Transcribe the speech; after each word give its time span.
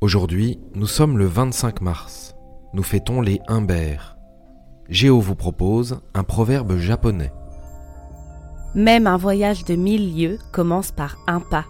Aujourd'hui, 0.00 0.60
nous 0.76 0.86
sommes 0.86 1.18
le 1.18 1.26
25 1.26 1.80
mars. 1.80 2.36
Nous 2.72 2.84
fêtons 2.84 3.20
les 3.20 3.40
Humbert. 3.48 4.16
Géo 4.88 5.18
vous 5.18 5.34
propose 5.34 6.00
un 6.14 6.22
proverbe 6.22 6.76
japonais. 6.76 7.32
Même 8.76 9.08
un 9.08 9.16
voyage 9.16 9.64
de 9.64 9.74
mille 9.74 10.16
lieues 10.16 10.38
commence 10.52 10.92
par 10.92 11.18
un 11.26 11.40
pas. 11.40 11.64